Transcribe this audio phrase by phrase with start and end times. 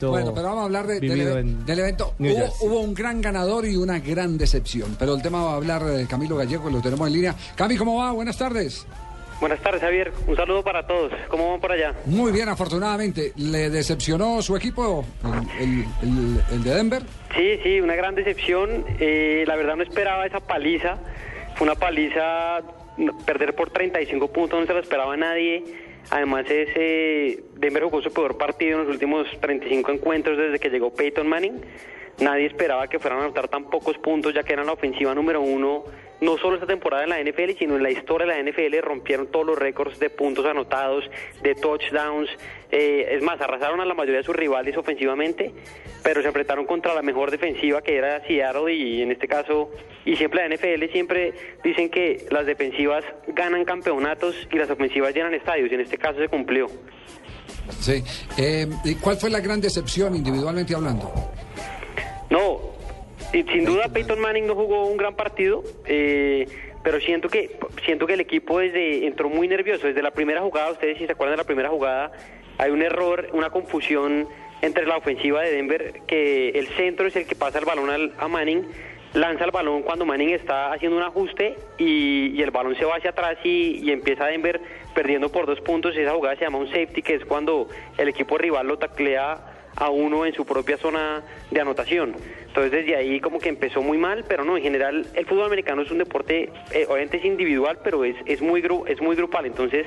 [0.00, 1.20] Bueno, pero vamos a hablar de- del,
[1.68, 2.14] en evento.
[2.18, 4.96] Hubo, hubo un gran ganador y una gran decepción.
[4.98, 7.34] Pero el tema va a hablar de Camilo Gallego, lo tenemos en línea.
[7.54, 8.10] Cami, ¿cómo va?
[8.10, 8.84] Buenas tardes.
[9.38, 10.12] Buenas tardes, Javier.
[10.26, 11.12] Un saludo para todos.
[11.28, 11.94] ¿Cómo van por allá?
[12.06, 13.32] Muy bien, afortunadamente.
[13.36, 15.04] ¿Le decepcionó su equipo,
[15.60, 17.02] el, el- el- el de Denver?
[17.36, 18.84] Sí, sí, una gran decepción.
[18.98, 20.98] Eh, la verdad no esperaba esa paliza.
[21.54, 22.62] Fue una paliza,
[23.24, 25.62] perder por 35 puntos, no se lo esperaba nadie.
[26.10, 30.94] Además, ese Denver jugó su peor partido en los últimos 35 encuentros desde que llegó
[30.94, 31.60] Peyton Manning.
[32.20, 35.40] Nadie esperaba que fueran a anotar tan pocos puntos, ya que eran la ofensiva número
[35.40, 35.84] uno,
[36.20, 38.80] no solo esta temporada en la NFL, sino en la historia de la NFL.
[38.82, 41.04] Rompieron todos los récords de puntos anotados,
[41.42, 42.30] de touchdowns.
[42.70, 45.52] Eh, es más, arrasaron a la mayoría de sus rivales ofensivamente,
[46.02, 49.70] pero se enfrentaron contra la mejor defensiva que era Seattle y en este caso,
[50.04, 55.34] y siempre la NFL siempre dicen que las defensivas ganan campeonatos y las ofensivas llenan
[55.34, 56.66] estadios, y en este caso se cumplió.
[57.80, 58.02] Sí.
[58.36, 61.12] Eh, ¿y ¿Cuál fue la gran decepción individualmente hablando?
[63.34, 66.46] Y sin duda Peyton Manning no jugó un gran partido, eh,
[66.84, 70.70] pero siento que siento que el equipo desde entró muy nervioso desde la primera jugada.
[70.70, 72.12] Ustedes si se acuerdan de la primera jugada,
[72.58, 74.28] hay un error, una confusión
[74.62, 78.12] entre la ofensiva de Denver, que el centro es el que pasa el balón al-
[78.18, 78.66] a Manning,
[79.14, 82.96] lanza el balón cuando Manning está haciendo un ajuste y, y el balón se va
[82.96, 84.60] hacia atrás y, y empieza Denver
[84.94, 85.96] perdiendo por dos puntos.
[85.96, 89.38] Esa jugada se llama un safety, que es cuando el equipo rival lo taclea
[89.76, 92.14] a uno en su propia zona de anotación.
[92.46, 95.82] Entonces desde ahí como que empezó muy mal, pero no, en general el fútbol americano
[95.82, 99.46] es un deporte, eh, obviamente es individual, pero es, es, muy gru- es muy grupal.
[99.46, 99.86] Entonces,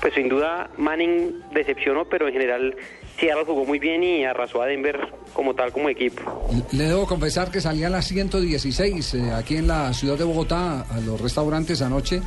[0.00, 2.74] pues sin duda Manning decepcionó, pero en general
[3.20, 4.98] Seattle jugó muy bien y arrasó a Denver
[5.34, 6.48] como tal, como equipo.
[6.72, 10.82] Le debo confesar que salí a las 116 eh, aquí en la ciudad de Bogotá
[10.82, 12.20] a los restaurantes anoche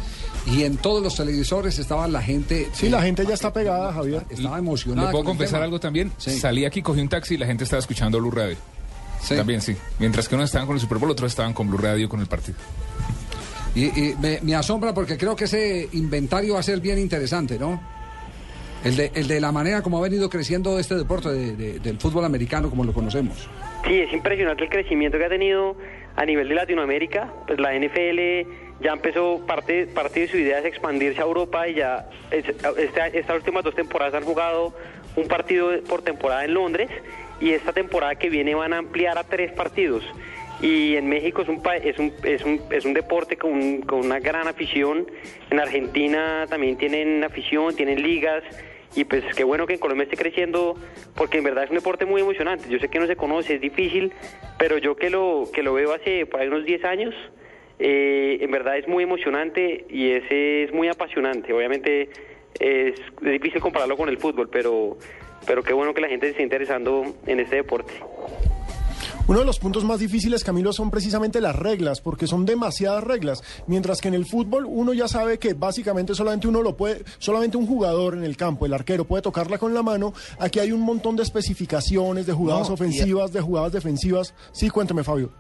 [0.48, 2.68] y en todos los televisores estaba la gente.
[2.74, 4.24] Sí, eh, la gente ya está pegada, Javier.
[4.30, 5.08] Estaba emocionada.
[5.10, 6.12] ¿Le puedo confesar algo también?
[6.18, 6.32] Sí.
[6.40, 8.58] Salí aquí, cogí un taxi y la gente estaba escuchando Blue Radio.
[9.22, 9.36] Sí.
[9.36, 9.76] También, sí.
[10.00, 12.28] Mientras que unos estaban con el Super Bowl, otros estaban con Blue Radio con el
[12.28, 12.58] partido.
[13.76, 17.58] Y, y me, me asombra porque creo que ese inventario va a ser bien interesante,
[17.60, 17.82] ¿no?
[18.84, 22.00] El de, el de la manera como ha venido creciendo este deporte de- de- del
[22.00, 23.50] fútbol americano como lo conocemos.
[23.86, 25.76] Sí, es impresionante el crecimiento que ha tenido
[26.16, 27.32] a nivel de Latinoamérica.
[27.46, 28.48] Pues la NFL
[28.82, 32.46] ya empezó, parte, parte de su idea es expandirse a Europa y ya es-
[32.78, 34.74] esta- estas últimas dos temporadas han jugado
[35.16, 36.90] un partido por temporada en Londres
[37.40, 40.04] y esta temporada que viene van a ampliar a tres partidos.
[40.62, 44.20] Y en México es un, es un, es un, es un deporte con, con una
[44.20, 45.08] gran afición.
[45.50, 48.44] En Argentina también tienen afición, tienen ligas.
[48.96, 50.76] Y pues qué bueno que en Colombia esté creciendo,
[51.16, 52.68] porque en verdad es un deporte muy emocionante.
[52.70, 54.12] Yo sé que no se conoce, es difícil,
[54.58, 57.16] pero yo que lo, que lo veo hace por ahí unos 10 años,
[57.78, 61.54] eh, en verdad es muy emocionante y ese es muy apasionante.
[61.54, 62.10] Obviamente
[62.60, 64.98] es, difícil compararlo con el fútbol, pero,
[65.46, 67.94] pero qué bueno que la gente se esté interesando en este deporte.
[69.28, 73.44] Uno de los puntos más difíciles, Camilo, son precisamente las reglas, porque son demasiadas reglas.
[73.68, 77.56] Mientras que en el fútbol uno ya sabe que básicamente solamente uno lo puede, solamente
[77.56, 80.14] un jugador en el campo, el arquero, puede tocarla con la mano.
[80.40, 84.34] Aquí hay un montón de especificaciones, de jugadas No, y- ofensivas, de jugadas defensivas.
[84.52, 85.32] Sí, cuénteme, Fabio.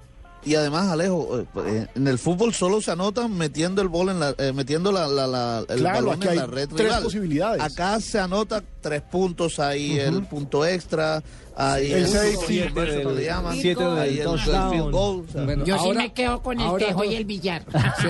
[0.45, 4.19] Y además, Alejo, eh, eh, en el fútbol solo se anotan metiendo el bol en
[4.21, 6.87] la, eh, metiendo la, la- la- el Claro, balón aquí en hay la red tres
[6.87, 7.03] rival.
[7.03, 7.61] posibilidades.
[7.61, 11.21] Acá se anota tres puntos, ahí el punto extra,
[11.57, 12.69] ahí El el, safety.
[12.73, 13.57] ¿cómo se le llaman?
[13.57, 14.71] Siete del Ahí el- el touchdown.
[14.71, 17.15] field goal, o sea, Bueno, Yo sí ahora- me quedo con el ahora tejo y
[17.15, 17.65] el billar.
[18.01, 18.07] Sí.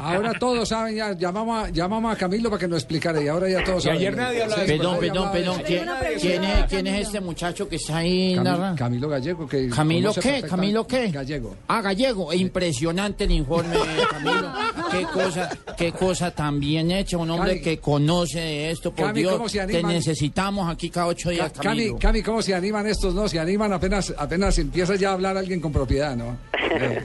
[0.00, 3.48] Ahora todos saben, ya llamamos a, llamamos a Camilo para que nos explicara y ahora
[3.50, 3.98] ya todos saben.
[3.98, 4.82] ayer nadie hablaba de Sí, eso.
[4.82, 5.62] Perdón, perdón, perdón.
[5.66, 5.86] ¿Quién,
[6.18, 8.78] quién es, quién es este muchacho que está ahí Cami- narrando?
[8.78, 9.46] Camilo Gallego.
[9.46, 10.42] Que ¿Camilo qué?
[10.48, 11.10] ¿Camilo qué?
[11.10, 11.54] Gallego.
[11.66, 12.32] Ah, Gallego.
[12.32, 13.74] Impresionante el informe,
[14.10, 14.52] Camilo.
[14.90, 17.18] Qué cosa, qué cosa tan bien hecha.
[17.18, 18.94] Un hombre Cami- que conoce de esto.
[18.94, 19.92] Por Cami, Dios, ¿cómo se te animan?
[19.92, 21.98] necesitamos aquí cada ocho días, Ca- Cami, Camilo.
[21.98, 23.14] Cami, ¿cómo se animan estos?
[23.14, 26.36] No, se animan apenas, apenas empieza ya a hablar alguien con propiedad, ¿no?
[26.70, 27.02] Eh,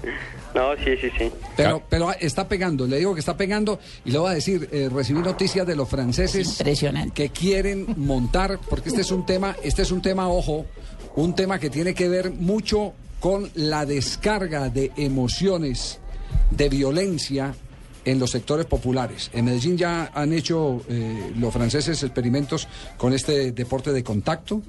[0.54, 1.32] No, sí, sí, sí.
[1.56, 4.88] Pero, pero está pegando, le digo que está pegando y le voy a decir, eh,
[4.94, 7.12] recibí noticias de los franceses Impresionante.
[7.14, 10.66] que quieren montar, porque este es un tema, este es un tema, ojo,
[11.16, 16.00] un tema que tiene que ver mucho con la descarga de emociones,
[16.52, 17.56] de violencia
[18.04, 19.30] en los sectores populares.
[19.34, 22.68] En Medellín ya han hecho eh, los franceses experimentos
[22.98, 24.62] con este deporte de contacto.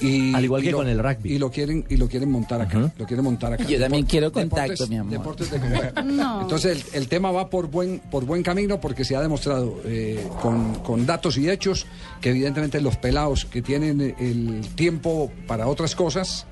[0.00, 1.34] Y, Al igual y que lo- con el rugby.
[1.34, 2.90] Y lo quieren, y lo quieren montar acá.
[2.96, 3.64] Lo quieren montar acá.
[3.64, 5.12] Yo también quiero contacto, mi amor.
[5.12, 6.02] Deportes de contacto.
[6.04, 6.40] No.
[6.40, 10.26] Entonces el, el tema va por buen, por buen camino porque se ha demostrado eh,
[10.40, 11.84] con, con datos y hechos
[12.22, 16.46] que evidentemente los pelados que tienen el tiempo para otras cosas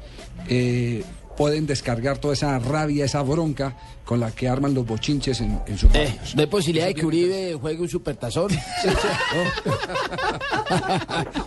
[0.48, 1.02] eh,
[1.40, 5.78] pueden descargar toda esa rabia, esa bronca con la que arman los bochinches en, en
[5.78, 6.14] sus Eh.
[6.34, 8.50] ¿No hay posibilidad de que Uribe juegue un supertazón?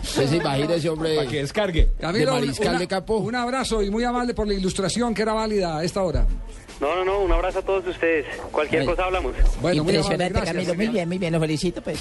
[0.02, 1.90] ¿Usted se imagina ese hombre Para que descargue.
[2.00, 3.18] Camilo, de mariscal una- de campo?
[3.18, 6.26] un abrazo y muy amable por la ilustración que era válida a esta hora.
[6.80, 8.26] No, no, no, un abrazo a todos ustedes.
[8.50, 8.88] Cualquier Ay.
[8.88, 9.32] cosa hablamos.
[9.62, 10.54] Bueno, muy amable, Impresionante, gracias.
[10.56, 10.74] Camilo.
[10.74, 11.32] Muy bien, muy bien.
[11.32, 12.00] Lo felicito, pues.